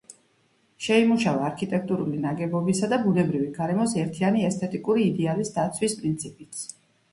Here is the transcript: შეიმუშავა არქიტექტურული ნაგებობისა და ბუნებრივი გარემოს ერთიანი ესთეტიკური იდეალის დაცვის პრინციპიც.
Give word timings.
შეიმუშავა 0.85 1.43
არქიტექტურული 1.49 2.21
ნაგებობისა 2.23 2.89
და 2.95 2.99
ბუნებრივი 3.05 3.51
გარემოს 3.59 3.95
ერთიანი 4.07 4.49
ესთეტიკური 4.49 5.07
იდეალის 5.13 5.57
დაცვის 5.61 6.01
პრინციპიც. 6.03 6.69